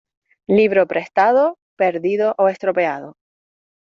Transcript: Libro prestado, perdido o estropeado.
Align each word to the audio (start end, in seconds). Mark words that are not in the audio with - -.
Libro 0.57 0.81
prestado, 0.91 1.43
perdido 1.81 2.27
o 2.43 2.45
estropeado. 2.53 3.09